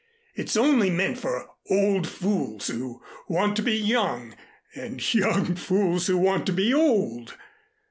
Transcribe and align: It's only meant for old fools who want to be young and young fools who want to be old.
It's 0.33 0.57
only 0.57 0.89
meant 0.89 1.19
for 1.19 1.47
old 1.69 2.07
fools 2.07 2.65
who 2.65 3.03
want 3.29 3.55
to 3.57 3.61
be 3.61 3.77
young 3.77 4.33
and 4.73 5.13
young 5.13 5.53
fools 5.53 6.07
who 6.07 6.17
want 6.17 6.47
to 6.47 6.53
be 6.53 6.73
old. 6.73 7.37